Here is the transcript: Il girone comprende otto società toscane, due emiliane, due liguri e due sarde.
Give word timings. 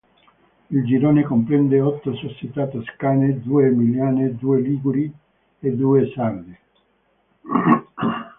Il 0.71 0.83
girone 0.83 1.21
comprende 1.21 1.79
otto 1.79 2.15
società 2.15 2.65
toscane, 2.65 3.39
due 3.39 3.67
emiliane, 3.67 4.33
due 4.35 4.59
liguri 4.59 5.13
e 5.59 5.75
due 5.75 6.09
sarde. 6.15 6.59